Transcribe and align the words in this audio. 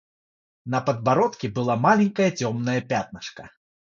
На 0.65 0.81
подбородке 0.81 1.47
было 1.47 1.75
маленькое 1.75 2.31
темное 2.31 2.81
пятнышко. 2.81 3.51